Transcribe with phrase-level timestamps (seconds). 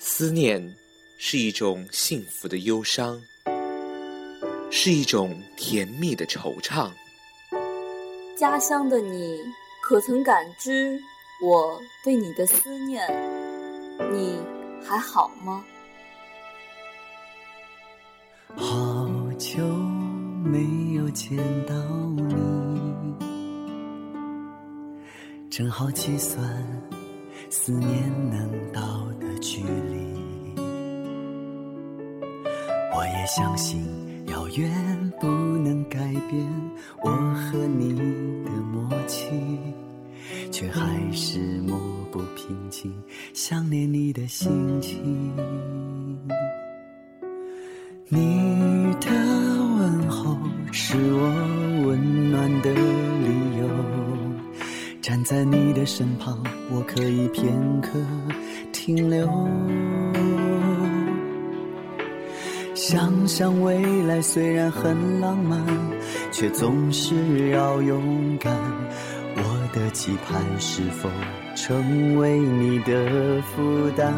[0.00, 0.74] 思念
[1.18, 3.20] 是一种幸福的忧伤，
[4.70, 6.88] 是一种甜蜜的惆怅。
[8.36, 9.40] 家乡的你，
[9.82, 10.96] 可曾感知
[11.44, 13.04] 我对你的思念？
[14.12, 14.38] 你
[14.80, 15.64] 还好吗？
[18.56, 19.58] 好久
[20.44, 21.36] 没有见
[21.66, 21.74] 到
[22.14, 22.36] 你，
[25.50, 26.40] 正好计算
[27.50, 28.80] 思念能到
[29.20, 29.98] 的距离。
[32.94, 33.84] 我也相信
[34.26, 35.98] 遥远不能改
[36.28, 36.46] 变
[37.02, 37.94] 我和你
[38.44, 39.30] 的默契，
[40.50, 41.78] 却还是抹
[42.10, 42.92] 不平静
[43.32, 45.32] 想念你的心情。
[48.10, 48.47] 你
[55.88, 56.38] 身旁，
[56.70, 57.98] 我可以片刻
[58.72, 59.26] 停留。
[62.74, 65.64] 想想未来虽然很浪漫，
[66.30, 68.54] 却总是要勇敢。
[69.34, 71.08] 我的期盼是否
[71.56, 74.12] 成为你的负担？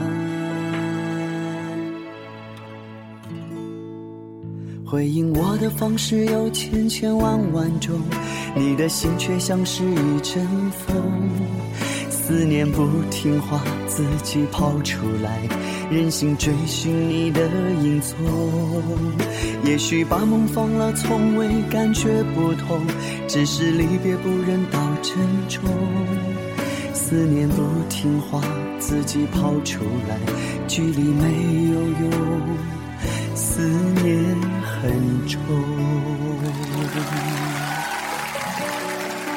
[4.91, 8.01] 回应我的方式有千千万万种，
[8.57, 10.97] 你的心却像是一阵风，
[12.11, 15.43] 思念不听话，自己跑出来，
[15.93, 17.41] 任性追寻你的
[17.81, 18.17] 影踪。
[19.65, 22.81] 也许把梦放了，从未感觉不同，
[23.29, 25.15] 只是离别不忍到珍
[25.49, 25.63] 重。
[26.93, 28.43] 思念不听话，
[28.81, 30.19] 自己跑出来，
[30.67, 32.11] 距离没有用。
[33.37, 33.63] 思
[34.03, 34.37] 念
[34.83, 35.39] 很重。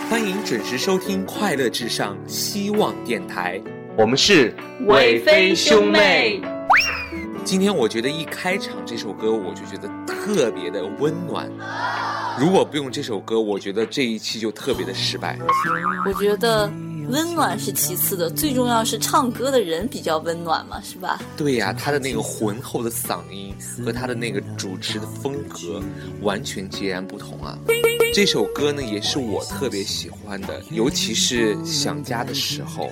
[0.10, 3.62] 欢迎准时收听《快乐至上》希望电台，
[3.98, 4.56] 我们是
[4.88, 6.40] 伟飞兄妹。
[7.44, 11.52] 今天我觉得一开场这首歌，我就觉得特别的温暖。
[12.40, 15.38] 如果不用这首歌，我觉得这一期就特别的失败。
[16.06, 16.72] 我觉得
[17.10, 21.22] 温暖是其次的，最重要是唱歌的人比较温暖嘛，是吧？
[21.38, 23.54] 对呀、他的那个浑厚的嗓音
[23.84, 25.82] 和他的那个主持的风格
[26.22, 27.58] 完全截然不同啊。
[28.14, 32.92] 这首歌呢，也是我特别喜欢的，尤其是想家的时候，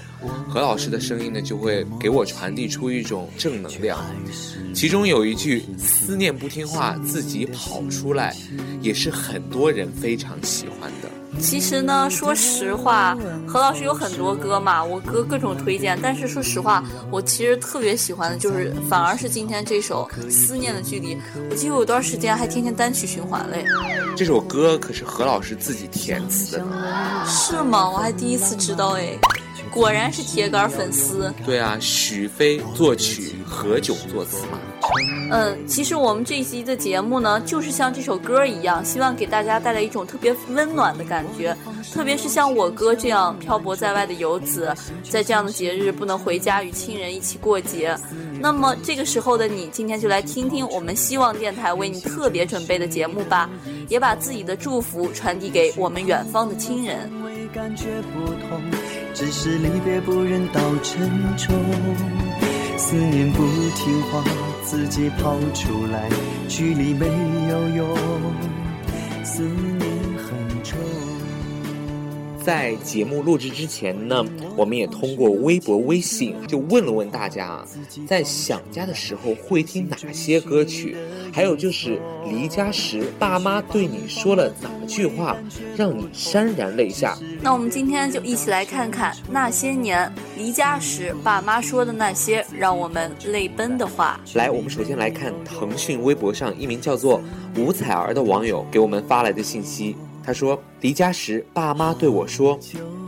[0.50, 4.04] 何老师的声音呢，就会给我传递出一种正能量。
[4.74, 8.36] 其中有一句“思念不听话，自己跑出来”，
[8.82, 11.10] 也是很多人非常喜欢的。
[11.40, 15.98] 其实呢，说实话，何老师有很多歌嘛，我哥各种推荐。
[16.02, 21.16] 但是说实话，我其实特别喜欢的就是，反而是今天这首《思念的距离》。
[21.50, 23.66] 我记得有段时间还天天单曲循环嘞。
[24.16, 27.26] 这首歌可是何老师自己填词的呢。
[27.26, 27.90] 是吗？
[27.90, 29.18] 我还第一次知道哎，
[29.72, 31.34] 果然是铁杆粉丝。
[31.46, 34.60] 对啊，许飞作曲，何炅作词嘛。
[35.32, 41.56] 嗯，其实我们这一期的节目呢，就是像这首歌一样，希望给大家带来一种特别温暖的感觉。
[41.94, 44.76] 特别是像我哥这样漂泊在外的游子，
[45.10, 47.96] 在这样的节日不能回家与亲人一起过节，
[48.40, 53.50] 那么这个时候的你，今天就来听听我们希望电台为你特别准备的节目吧，
[53.88, 57.10] 也把自己的祝福传递给我们远方的亲人。
[57.54, 57.84] 感觉
[58.14, 58.62] 不同，
[59.14, 61.56] 只是离别不忍到沉重。
[62.78, 63.44] 思念不
[63.76, 64.24] 听话，
[64.64, 66.10] 自己跑出来，
[66.48, 67.06] 距离没
[67.50, 67.98] 有用，
[69.24, 69.91] 思念。
[72.44, 74.26] 在节目录制之前呢，
[74.56, 77.68] 我们也通过微博、微信就问了问大家啊，
[78.08, 80.98] 在想家的时候会听哪些歌曲？
[81.32, 85.38] 还有就是离家时，爸妈对你说了哪句话，
[85.78, 87.18] 让你潸然泪下？
[87.42, 94.20] 那我们今天就一起来看看那些年离家时爸妈说的那些让我们泪奔的话。
[94.34, 97.22] 来，我们首先来看腾讯微博上一名叫做
[97.58, 99.96] 吴彩儿的网友给我们发来的信息。
[100.24, 102.60] 他说：“离家时，爸妈对我说，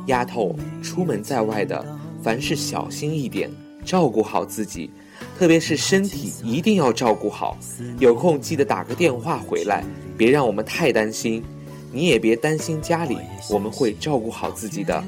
[0.08, 1.86] 丫头，出门在外的，
[2.22, 3.52] 凡事小心一点，
[3.86, 4.90] 照顾好自己，
[5.38, 7.58] 特别是身体一定要照顾好。
[8.00, 9.84] 有空记得打个电话回来，
[10.18, 11.44] 别让我们太担心。
[11.92, 13.18] 你也别担心家里，
[13.52, 15.04] 我们会照顾好自己的。”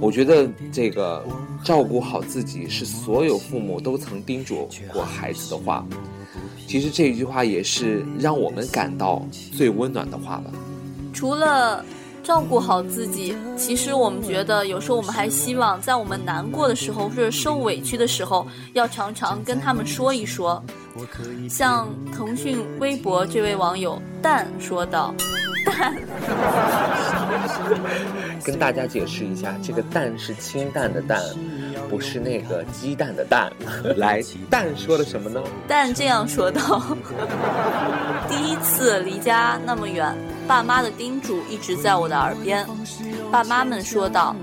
[0.00, 1.24] 我觉得这个
[1.62, 5.86] 照顾好自己是所有父母都曾叮嘱过孩子的话。
[6.66, 10.50] 其实这一句话也是让我们感到最温暖的话吧。
[11.22, 11.84] 除了
[12.24, 20.60] 照顾好自己，其实我们觉得有时候我们还希望在我们难过的时候或者受委屈的时候，要常常跟他们说一说。
[21.48, 25.14] 像腾讯微博这位网友蛋说道
[25.64, 25.94] ：“蛋，
[28.42, 31.22] 跟大家解释一下，这个“蛋”是清淡的“淡”，
[31.92, 33.52] 不是那个鸡蛋的蛋。
[33.98, 35.42] 来，蛋说了什么呢？
[35.68, 36.82] 蛋这样说道
[38.30, 40.16] ：“第一次离家那么远，
[40.48, 42.66] 爸妈的叮嘱一直在我的耳边。
[43.30, 44.34] 爸妈们说道：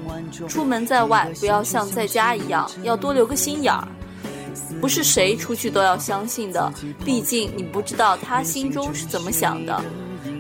[0.48, 3.88] 出门在外，不要像在家一样，要多留个心眼儿。
[4.80, 6.72] 不是谁出去都要相信的，
[7.04, 9.82] 毕竟你不知道他心中是怎么想的。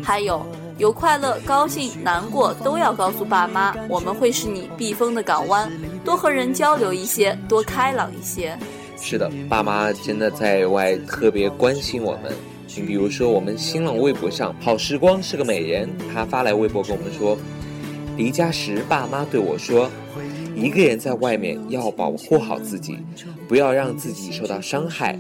[0.04, 0.46] 还有。”
[0.80, 3.76] 有快乐、高兴、难过，都要告诉爸妈。
[3.90, 5.70] 我们会是你避风的港湾，
[6.04, 8.58] 多和人交流一些，多开朗一些。
[9.02, 12.34] 是的，爸妈真的在外特别关心我们。
[12.76, 17.38] 你比如说，我们新浪微博上，好时光是个美人，他发来微博跟我们说，
[18.16, 19.90] 离家时爸妈对我说，
[20.56, 23.00] 一个人在外面要保护好自己，
[23.48, 25.18] 不要让自己受到伤害。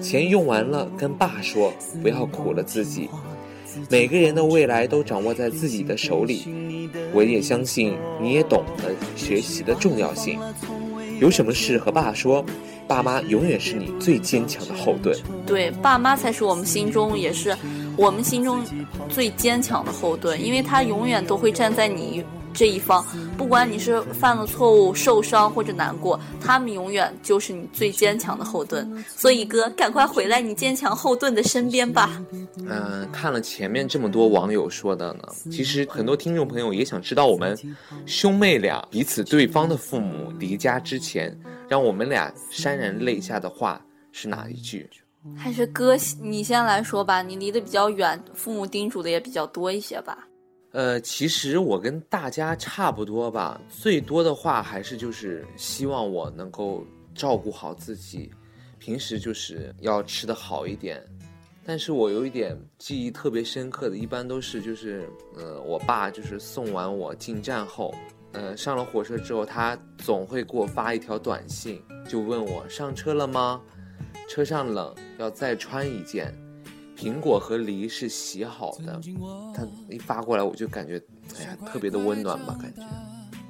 [0.00, 3.10] 钱用完了，跟爸说，不要苦了自己。
[3.90, 10.38] 每个人的未来都掌握在自己的手里，我也相信你也懂得学习的重要性。
[11.20, 12.44] 有什么事和爸说，
[12.88, 15.16] 爸妈永远是你最坚强的后盾。
[15.46, 17.56] 对，爸妈才是我们心中也是
[17.96, 18.60] 我们心中
[19.08, 22.24] 最坚强的后盾，因为他永远都会站在你。
[22.54, 23.04] 这一方，
[23.36, 29.04] 不管你是犯了错误、受伤或者难过，他们永远就是你最坚强的后盾。
[29.06, 32.22] 所以哥，赶快回来你坚强后盾的身边吧。
[32.68, 37.58] 嗯，看了前面这么多网友说的呢，其实很多听众朋友也想知道，我们
[38.06, 41.36] 兄妹俩彼此对方的父母离家之前，
[41.68, 43.80] 让我们俩潸然泪下的话
[44.12, 44.88] 是哪一句？
[45.36, 50.18] 还是哥，你先来说吧，你离得比较远，父母叮嘱的也比较多一些吧。
[50.72, 56.82] 呃，其实我跟大家差不多吧，最多的话还是就是希望我能够
[57.14, 58.30] 照顾好自己，
[58.78, 61.02] 平时就是要吃的好一点。
[61.64, 67.94] 但是我有一点记忆特别深刻的，一般都是就是，呃，我爸就是送完我进站后，
[68.32, 73.60] 呃，上了火车之后，他总会给我发一条短信，就问我上车了吗？
[74.28, 76.34] 车上冷，要再穿一件。
[77.02, 79.00] 苹果和梨是洗好的，
[79.52, 81.02] 他一发过来我就感觉，
[81.36, 82.82] 哎呀，特别的温暖吧，感觉。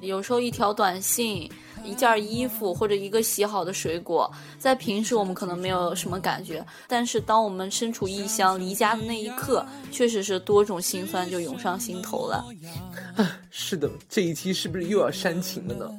[0.01, 1.47] 有时候一条短信、
[1.85, 12.43] 一件衣服或者一个洗好的水果，在平时我们可能没有什么感觉，但是当我们身处异乡、离家的那一刻，确实是多种心酸就涌上心头了。
[13.15, 15.91] 啊， 是的，这一期是不是又要煽情了呢？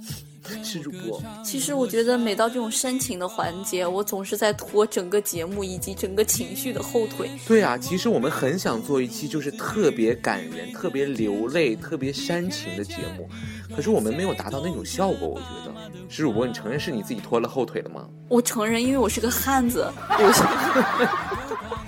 [0.63, 1.23] 是主播。
[1.45, 7.31] 其实我觉得每到这种煽情的环节，我总是在拖整个节目以及整个情绪的后腿。
[7.47, 13.29] 对啊，其实我们很想做一期就是特别感人、特别流泪、特别煽情的节目，
[13.75, 15.29] 可是我们没有达到那种效果。
[15.29, 15.75] 我觉得，
[16.09, 18.07] 是主播，你承认是你自己拖了后腿了吗？
[18.29, 19.87] 我承认，因为我是个汉子，
[20.19, 20.45] 有些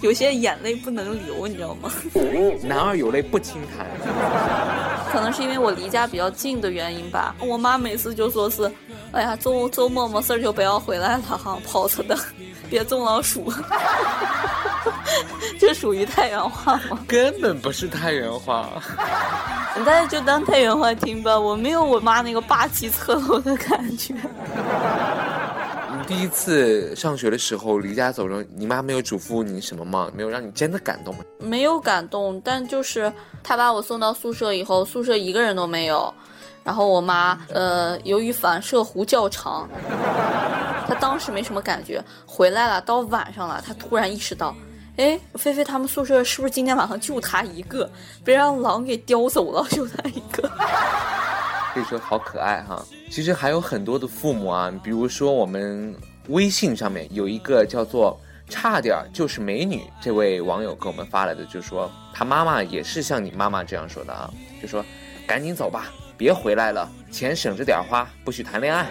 [0.02, 1.90] 有些眼泪不能流，你知道吗？
[2.62, 4.85] 男儿有泪不轻弹。
[5.16, 7.34] 可能是因为我离家比较近的原因吧。
[7.40, 8.70] 我妈每次就说是，
[9.12, 12.14] 哎呀，周周末没事儿就不要回来了哈，跑着的，
[12.68, 13.50] 别中老鼠。
[15.58, 16.98] 这属于太原话吗？
[17.08, 18.68] 根本不是太原话。
[19.86, 24.14] 大家就当太原话听吧，我没有我妈那个霸气侧漏的感觉。
[26.06, 30.08] 第一次上学的时候离家走着，你妈没有嘱咐你什么吗？
[30.14, 31.24] 没有让你真的感动吗？
[31.40, 33.12] 没有感动，但就是
[33.42, 36.12] 她把我送到宿舍以后，宿舍一个人都没有。
[36.62, 39.68] 然后我妈，呃，由于反射弧较长，
[40.86, 42.02] 她当时没什么感觉。
[42.24, 44.54] 回来了，到晚上了，她突然意识到，
[44.96, 47.90] 哎，菲菲他们宿舍是不是今天晚上就她一个，
[48.24, 50.48] 别让狼给叼走了，就她一个。
[51.76, 55.94] 可以说好可爱哈，其实还有很多的父母啊，比如说我们
[56.28, 58.18] 微信上面有一个叫做
[58.48, 64.30] “差点就是美女”这位网友给我们发来的，就说他妈妈也是像你妈妈这样说的啊，
[64.62, 64.82] 就说
[65.26, 68.86] 赶紧走吧，别回来了，钱省着点花，不许谈恋爱，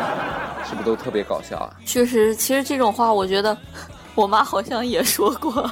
[0.66, 1.76] 是不是都特别搞笑啊？
[1.84, 3.54] 确实，其实这种话我觉得
[4.16, 5.70] 我妈好像也说过。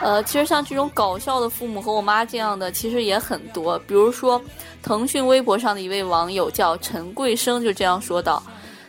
[0.00, 3.78] 呃，其实像这种搞笑的父母和我妈这样的，其实也很多。
[3.86, 4.40] 比如说，
[4.82, 8.42] 腾讯微博上的一位网友叫陈贵生，就这样说道：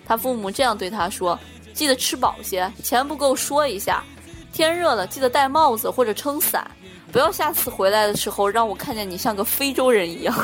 [0.06, 1.40] 他父母这样对他说
[1.74, 4.04] ：“记得吃饱些，钱不够说一下。
[4.52, 6.70] 天热了，记得戴帽子或者撑伞，
[7.12, 10.36] 不要下次回来的时候让我看见你像个非洲人一样。”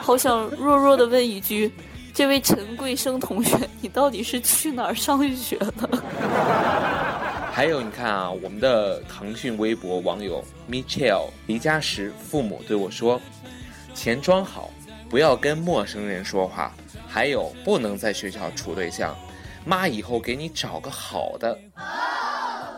[0.00, 1.72] 好想弱弱的问一句：
[2.14, 5.88] 这位陈贵生同学，你到底是去哪儿上学的？
[7.58, 13.20] 还有，你看啊，我们的腾讯微博网友 Michelle 离家时，父母对我说
[13.96, 14.70] ：“钱装好，
[15.10, 16.72] 不要跟陌生人说话。
[17.08, 19.12] 还有，不能在学校处对象，
[19.64, 21.58] 妈以后给你找个好的。”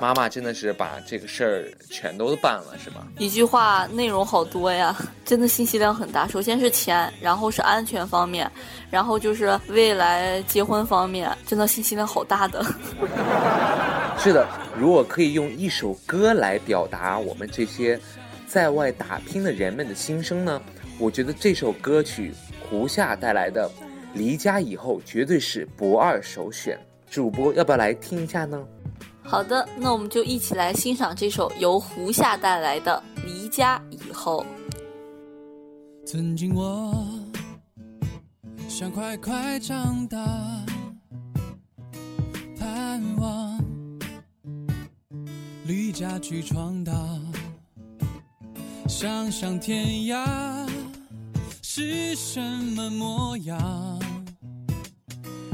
[0.00, 3.06] 妈妈真的是把这个事儿全都办了，是吧？
[3.18, 4.96] 一句话内容好多呀，
[5.26, 6.26] 真的信息量很大。
[6.26, 8.50] 首先是钱，然后是安全方面，
[8.90, 12.64] 然后就是未来结婚方面，真的信息量好大的。
[14.16, 14.46] 是的，
[14.80, 18.00] 如果可以用一首歌来表达我们这些
[18.46, 20.62] 在外打拼的人们的心声呢？
[20.99, 22.32] 我觉得这首歌曲
[22.62, 23.68] 胡夏带来的
[24.14, 26.80] 《离家以后》绝对是不二首选。
[27.10, 28.66] 主播要不要来听一下呢？
[29.22, 34.46] 好的，那我们就一起来欣赏这首由胡夏带来的《离家以后》。
[36.06, 36.94] 曾经我
[38.66, 40.18] 想快快长大，
[42.58, 43.62] 盼望
[45.70, 46.96] 离家去闯荡，
[48.88, 50.68] 想想天涯
[51.62, 53.56] 是什么模样，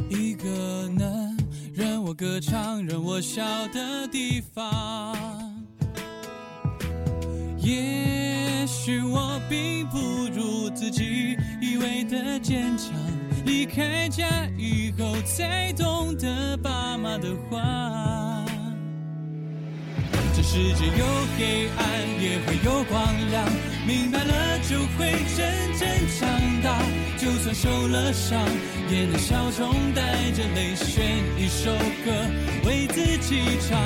[0.08, 1.37] 一个能。
[1.75, 3.44] 任我歌唱，任我笑
[3.75, 5.14] 的地方。
[7.58, 9.99] 也许我并不
[10.35, 12.90] 如自己以为的坚强，
[13.44, 18.46] 离开家以后才懂得爸妈的话。
[20.49, 21.05] 世界有
[21.37, 21.85] 黑暗，
[22.23, 23.45] 也会有光亮，
[23.85, 25.45] 明白了就会真
[25.76, 25.88] 正
[26.21, 26.81] 长大。
[27.19, 28.38] 就算受了伤，
[28.88, 30.00] 也能笑中带
[30.31, 31.05] 着泪，选
[31.37, 31.73] 一首
[32.05, 32.12] 歌
[32.65, 33.76] 为自己唱。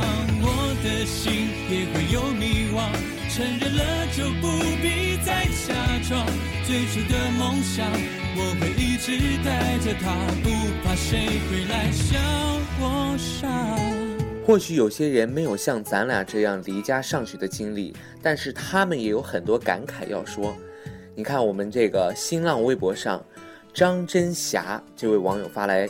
[0.43, 2.93] 我的心也会有迷惘，
[3.35, 4.47] 承认了就不
[4.83, 5.75] 必再假
[6.07, 6.27] 装。
[6.67, 7.91] 最初的梦想，
[8.37, 10.13] 我会一直带着它，
[10.43, 10.51] 不
[10.85, 12.19] 怕谁会来笑
[12.79, 14.10] 我傻。
[14.51, 20.53] 或许有些人没有像咱俩这样离家上学的经历，但是他们也有很多感慨要说。
[21.15, 23.25] 你看，我们这个新浪微博上，
[23.73, 25.89] 张真霞这位网友发来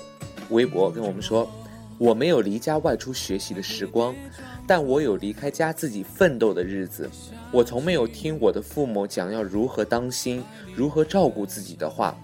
[0.50, 1.50] 微博跟我们说
[1.96, 4.14] ：“我没有离家外出学习的时光，
[4.66, 7.08] 但我有离开家自己奋斗的日子。
[7.50, 10.44] 我从没有听我的父母讲要如何当心、
[10.76, 12.14] 如何照顾自己的话，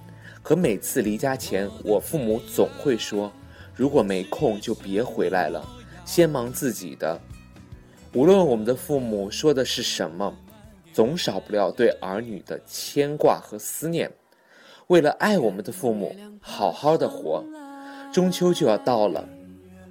[0.43, 3.33] 可每次离家前，我父母总会说：
[3.75, 5.67] 如果没空就别回来了。”
[6.07, 7.21] 先忙自己的，
[8.15, 10.33] 无论我们的父母说的是什么，
[10.93, 14.11] 总少不了对儿女的牵挂和思念。
[14.87, 17.45] 为了爱我们的父母，好好的活。
[18.13, 19.29] 中秋就要到了，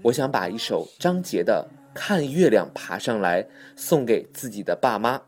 [0.02, 3.44] 我想把一首张杰的《看月亮爬上来》
[3.76, 5.22] 送给自己的爸妈。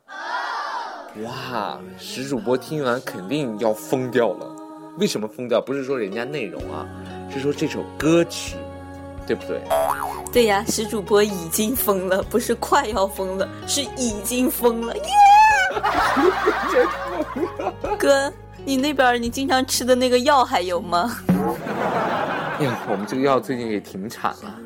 [1.24, 4.56] 哇，石主播听完肯定要疯掉了。
[4.98, 5.62] 为什么疯掉？
[5.62, 6.88] 不是说人家内容啊，
[7.30, 8.56] 是说这首歌曲。
[9.28, 9.60] 对不对？
[10.32, 15.04] 对呀，石主播已经疯了，不是快要疯了，是已经疯了耶！
[17.98, 18.32] 哥，
[18.64, 21.18] 你那边你经常吃的那个药还有吗？
[22.60, 24.60] 哎呀，我们这个药最近也停产了。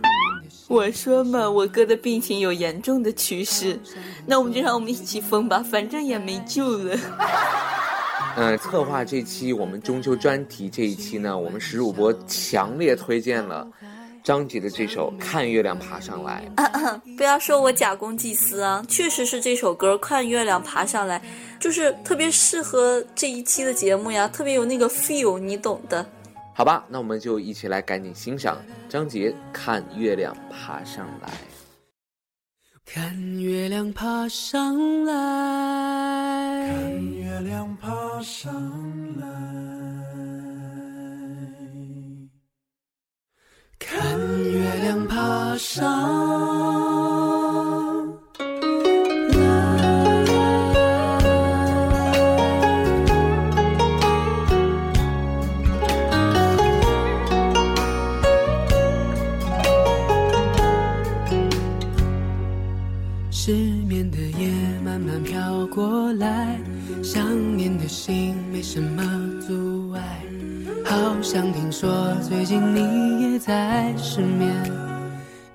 [0.67, 3.79] 我说嘛，我哥的病情有严重的趋势，
[4.25, 6.97] 那我们就让我们一起疯吧，反正也没救了。
[8.35, 13.67] 嗯，策划这期我们中秋专题这一期呢，我们石主播强烈推荐了。
[14.23, 16.43] 张杰的这首《看月亮爬上来》，
[17.17, 21.19] 不要说我假公济私啊，确实是这首歌《看月亮爬上来》，
[21.59, 26.05] 就是特别适合这一期的节目呀，特别有那个 feel，你懂的。
[26.53, 31.27] 好吧，那我们就一起来赶紧欣赏张杰《看月亮爬上来》。
[32.85, 35.13] 看月亮爬上来，
[36.67, 38.53] 看月亮爬上
[39.19, 39.70] 来。
[43.83, 43.99] 看
[44.43, 45.81] 月亮爬上
[63.31, 63.51] 来，失
[63.87, 64.51] 眠的夜
[64.85, 66.59] 慢慢飘过来，
[67.03, 67.50] 想
[73.81, 74.53] 在失眠，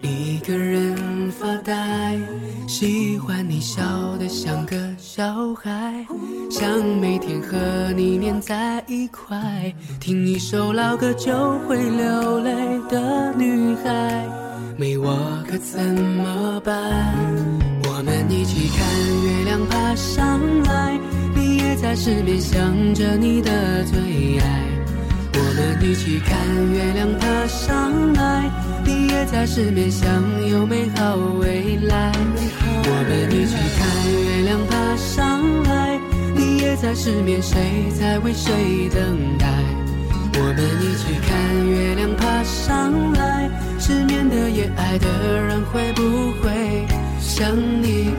[0.03, 2.19] 一个人发呆，
[2.67, 3.85] 喜欢你笑
[4.19, 6.05] 得像个小孩，
[6.51, 7.57] 想每天和
[7.95, 11.33] 你黏在一块，听一首老歌就
[11.69, 12.51] 会流泪
[12.89, 14.27] 的女孩，
[14.77, 15.17] 没我
[15.49, 16.75] 可怎么办？
[17.85, 20.99] 我们一起看月亮爬上来，
[21.37, 24.76] 你也在失眠想着你的最爱。
[25.39, 26.35] 我们一起看
[26.73, 28.51] 月亮爬上来，
[28.85, 32.11] 你也在失眠，想有美好未来。
[32.89, 36.01] 我们一起看月亮爬上来，
[36.35, 37.61] 你也在失眠，谁
[37.99, 39.47] 在为谁等待？
[40.39, 45.07] 我们一起看月亮爬上来，失眠的夜爱的
[45.43, 46.87] 人会不会
[47.21, 48.11] 向你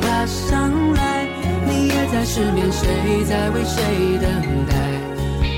[0.00, 1.26] 爬上来，
[1.66, 3.82] 你也在失眠，谁在为谁
[4.20, 4.26] 等
[4.66, 4.74] 待？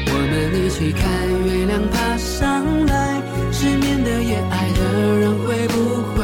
[0.06, 1.02] 我们一起看
[1.44, 3.22] 月亮爬上来，
[3.52, 4.80] 失眠的夜，爱的
[5.20, 5.74] 人会不
[6.14, 6.18] 会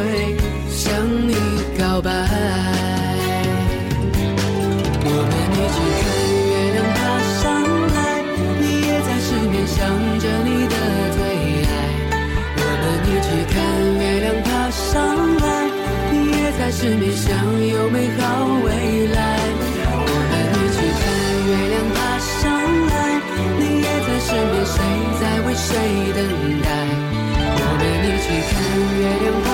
[0.71, 0.91] 向
[1.29, 1.35] 你
[1.79, 2.11] 告白？
[5.03, 6.03] 我们一起看
[6.51, 6.99] 月亮爬
[7.41, 7.43] 上
[7.95, 7.99] 来，
[8.61, 9.79] 你也在失眠想
[10.19, 10.75] 着你的
[11.17, 11.19] 最
[11.67, 11.71] 爱。
[12.57, 13.55] 我们一起看
[13.99, 14.89] 月亮爬上
[15.37, 15.45] 来，
[16.13, 17.29] 你也在失眠想
[18.01, 18.23] 美好
[18.65, 18.69] 未
[19.09, 19.21] 来。
[19.93, 21.03] 我们一起看
[21.45, 22.41] 月亮爬上
[22.89, 22.97] 来，
[23.61, 24.75] 你也在身边，谁
[25.21, 25.69] 在为谁
[26.17, 26.19] 等
[26.65, 26.67] 待？
[27.53, 28.51] 我们一起看
[28.97, 29.49] 月亮爬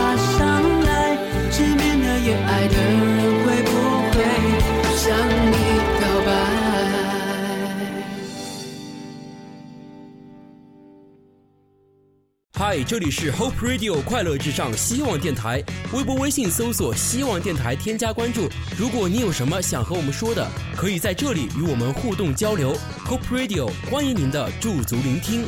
[12.85, 18.49] 这里是 Hope Radio 快乐至上希望电台，微博、微信搜索“希望电台”，添加关注。
[18.77, 22.77] 如果你有什么想和我们说的，可以在这里与我们互动交流。
[23.05, 25.45] Hope Radio 欢迎您的驻足聆听。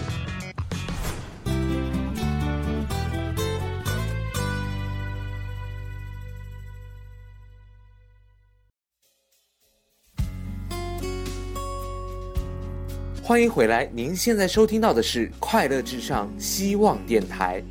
[13.29, 17.63] 欢迎回来，您现在收听到的是快乐至上希望电台，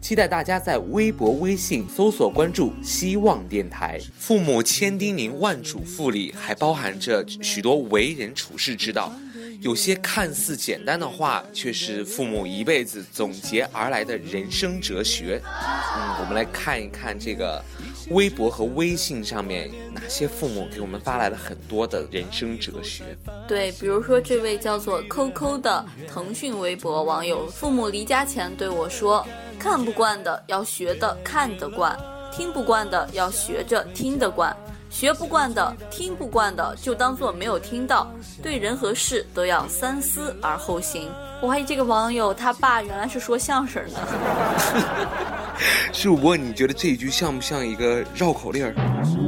[0.00, 4.00] 期待大家在微博、微信搜索关注“希望电台”。
[4.18, 9.12] 父母千叮咛万嘱咐里，还包含着许多为人处事之道。
[9.60, 15.40] 有些看似简单的话，却是父母一辈子总结而来的人生哲学。
[15.44, 17.64] 嗯，我们来看一看这个
[18.10, 23.04] 微博和微信上面哪些父母给我们发来了很多的人生哲学。
[23.48, 29.26] 对，比如说这位叫做扣扣的腾讯微博网友，父母离家前对我说
[29.58, 31.98] ：“看不惯的要学的看得惯，
[32.32, 34.54] 听不惯的要学着听得惯，
[34.90, 38.10] 学不惯的、听不惯的就当做没有听到。
[38.42, 41.10] 对人和事都要三思而后行。”
[41.42, 44.00] 我怀疑这个网友他爸原来是说相声的。
[45.92, 48.74] 主播，你觉得这一句像不像一个绕口令儿？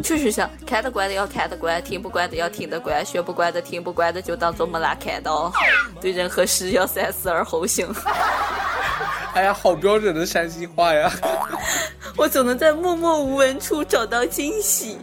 [0.03, 5.53] 确实像，看得惯的要看得惯，听不惯的要听得惯，学不惯的、听不惯的就当做没拉看到。
[6.01, 7.87] 对人和事要三思而后行。
[9.35, 11.11] 哎呀，好标准的山西话呀！
[12.17, 14.97] 我总能在默默无闻处找到惊喜。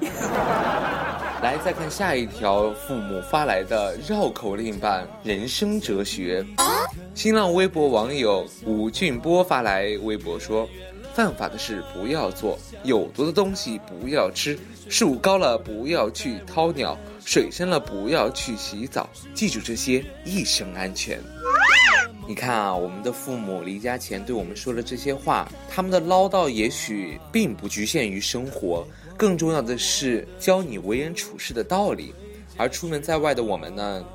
[1.43, 6.43] 来，再看下一条父母发来的绕口令版人生哲学。
[7.13, 10.67] 新浪微博网友吴俊波发来微博说
[11.13, 14.57] ：“犯法的事不要做，有毒的东西不要吃，
[14.89, 21.19] 树高了不要去掏鸟，水深了不要去洗澡，记住这些，一生安全。”
[22.25, 32.13] 你看啊，我们的父母离家前对我们说了这些话，他们的唠叨也许并不局限于生活，更重要的是教你为人处事的道理。
[32.55, 34.05] 而出门在外的我们呢，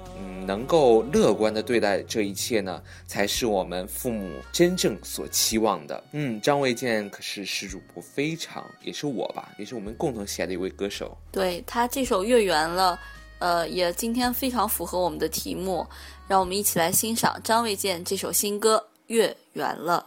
[0.49, 6.03] 能够乐观的对待这一切呢，才是我们父母真正所期望的。
[6.13, 11.15] 嗯，张卫健可是是主播非常，也是我吧，也是我们共同喜爱的一位歌手。
[11.31, 12.99] 对他这首《月圆了》，
[13.41, 15.87] 呃，也今天非常符合我们的题目，
[16.27, 20.07] 让我们一起来欣赏张卫健这首新歌《月圆了》。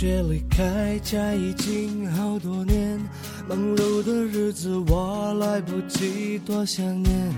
[0.00, 2.98] 学离开家已经好多年，
[3.46, 7.34] 忙碌的日子我来不及多想念，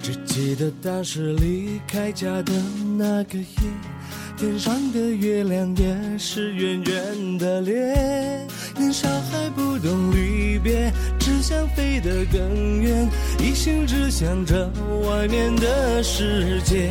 [0.00, 2.54] 只记得当时离开家的
[2.96, 3.46] 那个夜，
[4.36, 8.46] 天上的月亮也是圆圆的脸。
[8.76, 13.08] 年少还不懂离别，只想飞得更远，
[13.40, 14.70] 一心只想着
[15.08, 16.90] 外面的世界。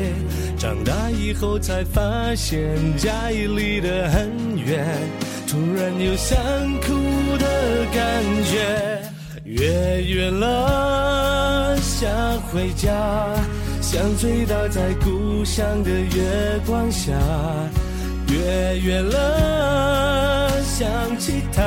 [0.57, 4.83] 长大以后才发现家已离得很远，
[5.47, 6.35] 突然有想
[6.81, 6.93] 哭
[7.37, 9.01] 的感觉。
[9.43, 12.09] 月圆了，想
[12.49, 12.91] 回家，
[13.95, 17.13] 想醉倒在故乡的月光下。
[18.27, 20.85] 月圆了，想
[21.17, 21.63] 起他，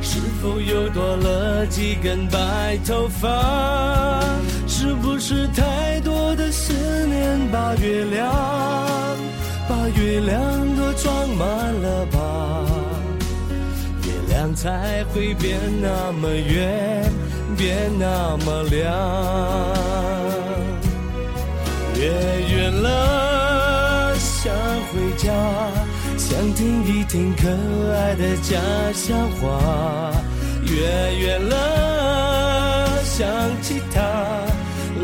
[0.00, 4.22] 是否又多了几根白头发？
[4.68, 6.72] 是不是太多的思
[7.08, 8.32] 念把月亮，
[9.68, 12.66] 把月亮都装满了吧？
[14.04, 17.12] 月亮才会变那么圆，
[17.56, 20.21] 变那么亮。
[22.02, 22.10] 月
[22.50, 24.52] 圆了，想
[24.90, 25.32] 回家，
[26.18, 27.48] 想听一听可
[27.92, 28.58] 爱的家
[28.92, 30.12] 乡话。
[30.64, 33.24] 月圆了，想
[33.62, 34.00] 起他，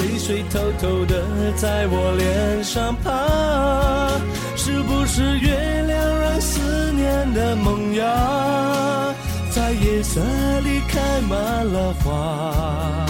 [0.00, 1.22] 泪水偷偷的
[1.54, 4.18] 在我脸上爬。
[4.56, 9.14] 是不是月亮让思念的萌芽，
[9.52, 10.20] 在夜色
[10.64, 13.06] 里开满了花？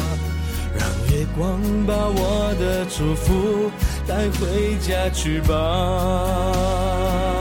[1.38, 3.70] 望把我的祝福
[4.06, 7.37] 带回家去吧。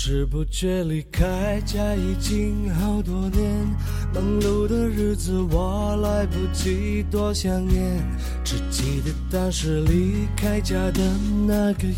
[0.00, 3.66] 不知不觉离开家已经好多年，
[4.14, 8.02] 忙碌的日子我来不及多想念，
[8.42, 11.02] 只记得当时离开家的
[11.46, 11.96] 那个夜，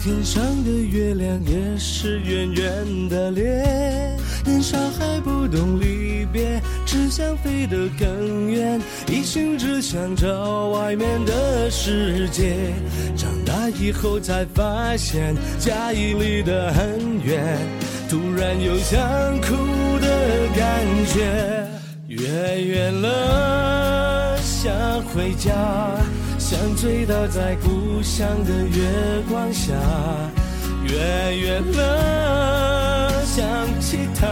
[0.00, 4.18] 天上的月亮也是圆圆的脸。
[4.44, 5.86] 年少还不懂离
[6.24, 12.56] 别，只想飞得更远，一心只想着外面的世界。
[13.16, 17.58] 长大以后才发现家已离得很远，
[18.08, 19.00] 突然有想
[19.40, 19.54] 哭
[20.00, 20.06] 的
[20.56, 21.66] 感觉。
[22.08, 22.28] 月
[22.62, 24.70] 圆了，想
[25.04, 25.52] 回家，
[26.38, 29.72] 想醉倒在故乡的月光下。
[30.84, 33.44] 月圆了，想
[33.80, 34.26] 起他，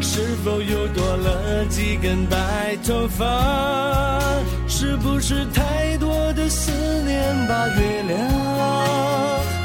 [0.00, 3.24] 是否又多了几根白头发？
[4.66, 6.70] 是不是太多的思
[7.02, 8.18] 念把月亮，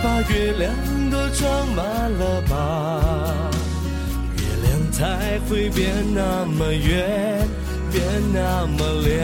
[0.03, 0.73] 把月亮
[1.11, 3.51] 都装满了吧？
[4.37, 7.47] 月亮才会变那么圆，
[7.91, 9.21] 变那么亮。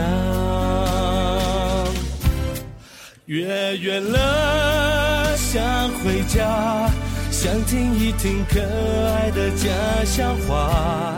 [3.25, 6.89] 月圆了，想回家，
[7.41, 9.69] 想听一听可爱的家
[10.03, 11.15] 乡话。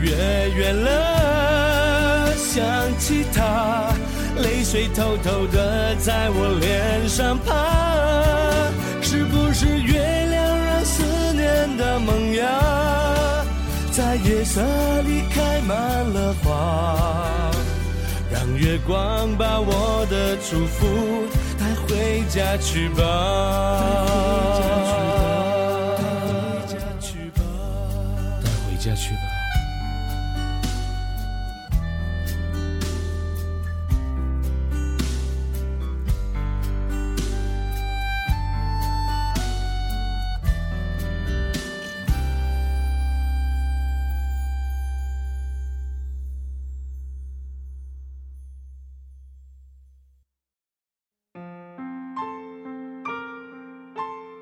[0.00, 0.10] 月
[0.56, 2.64] 圆了，想
[2.98, 3.92] 起他，
[4.36, 8.72] 泪水偷偷的在我脸上爬。
[9.02, 10.00] 是不是月
[10.30, 11.02] 亮让思
[11.34, 13.44] 念的萌芽，
[13.92, 14.62] 在夜色
[15.02, 15.76] 里开满
[16.14, 16.96] 了花？
[18.32, 21.26] 让月光把我的祝福
[21.58, 23.04] 带回家去吧。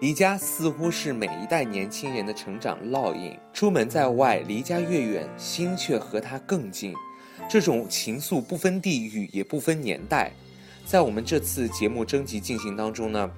[0.06, 3.36] 离家似乎是每一代年轻人的成长烙印。
[3.52, 6.94] 出门在外，离家越远，心却和他更近。
[7.50, 10.30] 这种情愫不分地域，也不分年代。
[10.84, 13.28] 在我们这次节目征集进行当中呢，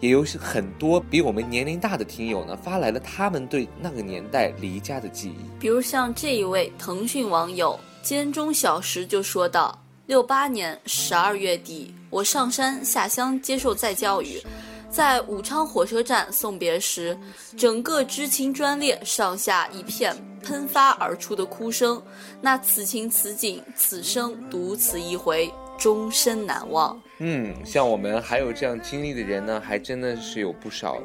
[0.00, 5.58] 也有很多比我们年龄大的听友呢发来了他们对那个年代离家的记忆。
[5.58, 14.42] 比如像这一位腾讯网友间中小时就说道：六八年十二月底，我上山下乡接受再教育。
[14.90, 17.16] 在武昌火车站送别时，
[17.56, 22.02] 整个知青专列上下一片喷发而出的哭声。
[22.40, 27.00] 那此情此景，此生独此一回，终身难忘。
[27.18, 30.96] 嗯，像我们还有这样经历的人呢，还真的是有不少。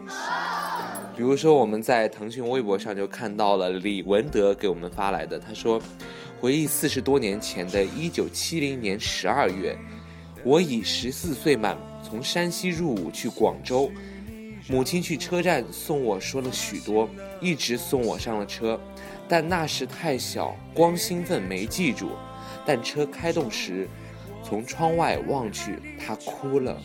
[1.16, 5.80] 比如说，我们在腾讯微博上就看到了李文德给我们发来的，他说
[6.40, 9.78] ：“回忆四十多年前的一九七零年十二月，
[10.44, 13.90] 我已十四岁满。”从山西入伍去广州，
[14.68, 17.10] 母亲去车站送我，说了许多，
[17.42, 18.80] 一直送我上了车，
[19.28, 22.10] 但那时太小，光兴奋没记住。
[22.66, 23.90] 但车开动时，
[24.44, 26.78] 从窗外望去，她哭了。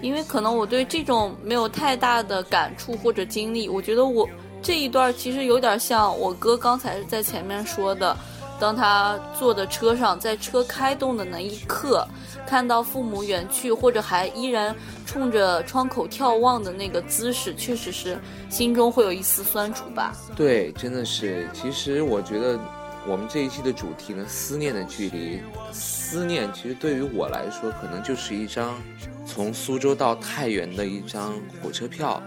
[0.00, 4.28] 因为可能我对这种没有太大的感触或者经历，我觉得我
[4.62, 8.16] 这一段其实有点像我哥刚才在前面说的。
[8.58, 12.06] 当他坐的车上，在车开动的那一刻，
[12.46, 14.74] 看到父母远去，或者还依然
[15.06, 20.16] 冲着窗口眺望的那个姿势，确实是心中会有一丝酸楚吧。
[20.34, 21.48] 对，真的是。
[21.52, 22.58] 其实我觉得，
[23.06, 25.40] 我们这一期的主题呢，思念的距离，
[25.72, 28.80] 思念其实对于我来说，可能就是一张
[29.26, 32.22] 从苏州到太原的一张火车票。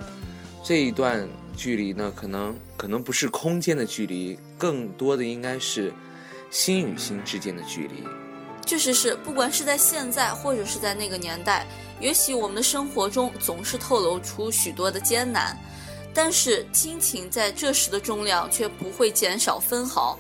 [0.63, 5.91] 这一段距离呢，可能可能不是空间的距离，更多的应该是。
[6.49, 8.04] 心与心之间的距离，
[8.65, 11.67] 确实是，不管是在现在，或者是在那个年代，
[11.99, 15.58] 也许我们的生活中总是透露出许多的艰难，
[16.13, 20.17] 但是亲情在这时的重量却不会减少分毫。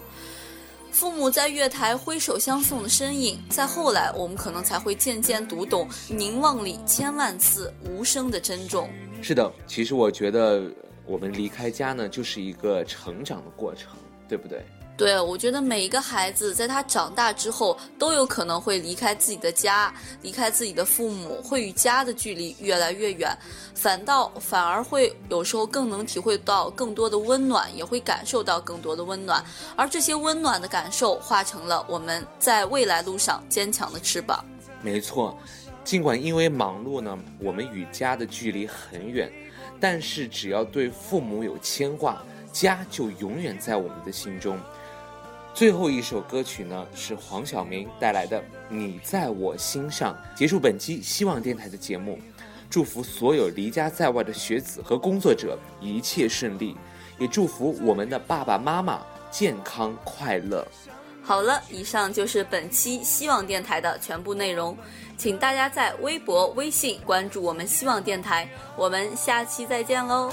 [0.91, 8.87] 父母在月台挥手相送的身影，在后来我们可能才会渐渐读懂凝望里千万次无声的珍重。
[9.21, 10.61] 是的，其实我觉得
[11.07, 13.89] 我们离开家呢，就是一个成长的过程，
[14.27, 14.63] 对不对？
[14.95, 23.35] 对，我觉得每一个孩子在他长大之后，都有可能会离开自己的家，离开自己的父母，会与家的距离越来越远，
[23.73, 29.43] 反倒反而会有时候更能体会到更多的温暖，也会感受到更多的温暖，
[29.75, 34.45] 而这些温暖的感受化成了我们在未来路上坚强的翅膀。
[34.79, 35.35] 没错，
[35.83, 39.31] 尽管因为忙碌呢，我们与家的距离很远，
[39.79, 44.55] 但是只要对父母有牵挂，家就永远在我们的心中。
[45.53, 48.39] 最后一首歌曲呢，是黄晓明带来的
[48.69, 50.13] 《你在我心上》。
[50.37, 52.17] 结束本期希望电台的节目，
[52.71, 56.75] 祝福所有离家在外的学子和工作者一切顺利，
[57.19, 60.67] 也祝福我们的爸爸妈妈健康快乐。
[61.21, 64.75] 好了，以上就是本期希望电台的全部内容，
[65.17, 70.31] 请大家在微博、微信关注我们希望电台，我们下期再见喽。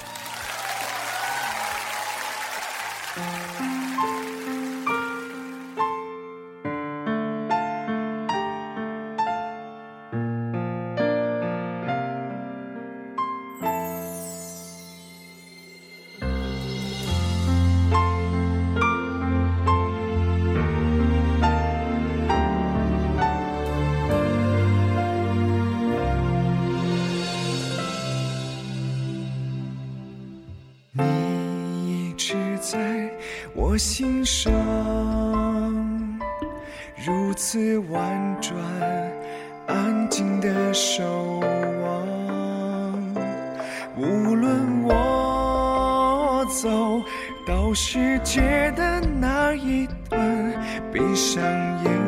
[33.81, 34.53] 心上
[37.03, 38.55] 如此婉转，
[39.67, 42.07] 安静的守望。
[43.97, 46.69] 无论我走
[47.49, 50.53] 到世界的哪一段，
[50.93, 51.43] 闭上
[51.83, 52.00] 眼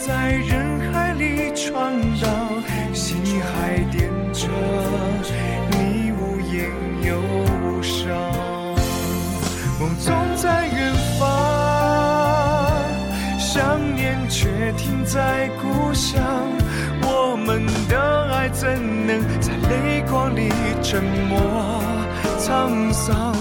[0.00, 2.30] 在人海里闯荡，
[2.94, 4.48] 心还惦着
[5.72, 6.70] 你无言
[7.04, 8.08] 忧伤，
[9.78, 11.28] 梦总在远方，
[13.38, 16.18] 想念却停在故乡，
[17.02, 18.66] 我们的爱怎
[19.06, 20.50] 能在泪光里
[20.82, 21.38] 沉默？
[22.38, 23.36] 沧桑，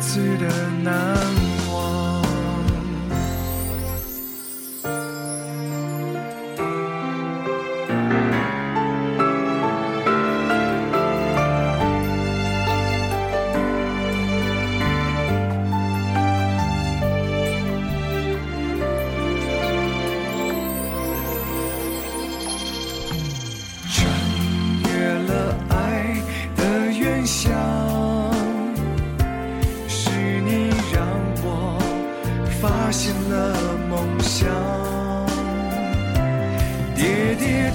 [0.00, 0.46] 此的
[0.82, 1.37] 难。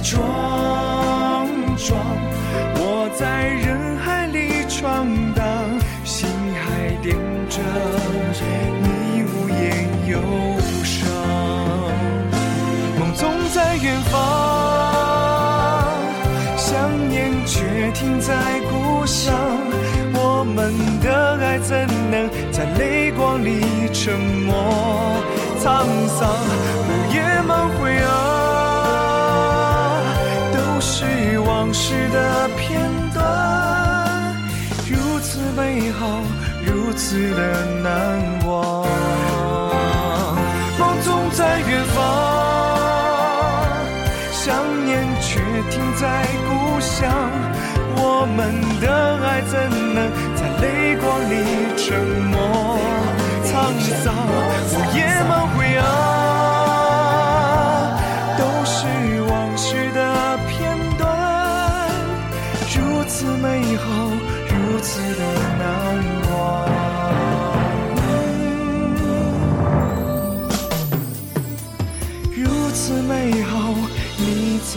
[0.04, 1.98] 撞撞，
[2.76, 5.42] 我在人海里闯荡，
[6.04, 7.16] 心还点
[7.48, 7.58] 着
[8.82, 10.20] 你无言忧
[10.84, 11.08] 伤，
[12.98, 14.20] 梦总在远方，
[16.58, 18.34] 想念却停在
[18.70, 19.34] 故乡。
[20.12, 25.16] 我们的爱怎能在泪光里沉默
[25.62, 26.28] 沧桑？
[26.28, 27.96] 午夜梦回
[31.86, 32.80] 时的片
[33.12, 33.22] 段，
[34.88, 36.22] 如此美好，
[36.64, 37.92] 如此的难
[38.46, 38.86] 忘。
[40.78, 42.00] 梦总在远方，
[44.32, 47.04] 想念却停在故乡。
[47.96, 48.40] 我们
[48.80, 49.52] 的爱怎
[49.94, 51.32] 能在泪光里
[51.76, 51.84] 沉
[52.32, 52.34] 默
[53.44, 53.52] 沧
[54.02, 54.08] 桑？
[54.72, 55.84] 午夜梦回啊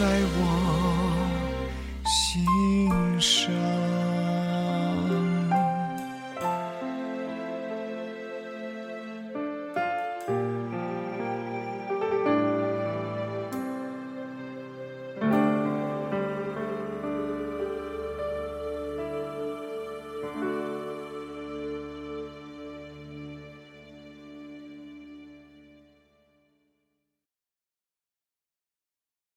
[0.00, 0.37] I